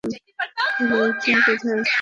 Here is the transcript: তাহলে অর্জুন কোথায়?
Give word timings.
তাহলে 0.03 0.95
অর্জুন 0.99 1.37
কোথায়? 1.45 1.81